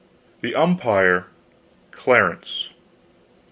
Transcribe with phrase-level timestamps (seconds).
[0.55, 1.27] Umpire
[1.91, 2.69] CLARENCE.